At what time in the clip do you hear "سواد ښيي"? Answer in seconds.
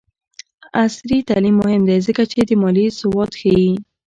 2.99-3.71